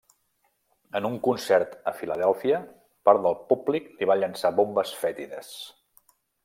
En 0.99 1.07
un 1.09 1.17
concert 1.27 1.75
a 1.91 1.93
Filadèlfia, 1.99 2.63
part 3.09 3.23
del 3.29 3.39
públic 3.53 3.95
li 4.01 4.11
va 4.13 4.21
llançar 4.23 4.55
bombes 4.63 4.99
fètides. 5.05 5.57